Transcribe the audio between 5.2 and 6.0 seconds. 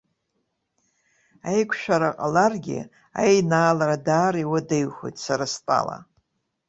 сара стәала.